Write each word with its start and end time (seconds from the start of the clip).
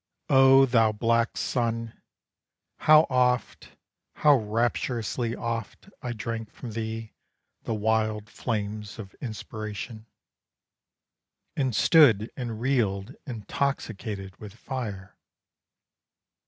Oh 0.31 0.65
thou 0.65 0.91
black 0.91 1.37
sun, 1.37 2.01
how 2.79 3.01
oft, 3.07 3.77
How 4.15 4.35
rapturously 4.35 5.35
oft, 5.35 5.91
I 6.01 6.11
drank 6.11 6.49
from 6.51 6.71
thee 6.71 7.13
The 7.65 7.75
wild 7.75 8.27
flames 8.27 8.97
of 8.97 9.13
inspiration! 9.21 10.07
And 11.55 11.75
stood 11.75 12.31
and 12.35 12.59
reeled, 12.59 13.15
intoxicated 13.27 14.35
with 14.39 14.55
fire. 14.55 15.19